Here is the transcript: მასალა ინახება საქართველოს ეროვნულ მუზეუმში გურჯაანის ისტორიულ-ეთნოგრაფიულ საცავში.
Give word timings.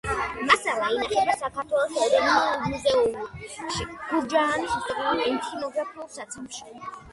მასალა 0.45 0.85
ინახება 0.93 1.35
საქართველოს 1.41 1.99
ეროვნულ 2.05 2.65
მუზეუმში 2.71 3.87
გურჯაანის 4.09 4.77
ისტორიულ-ეთნოგრაფიულ 4.81 6.13
საცავში. 6.19 6.69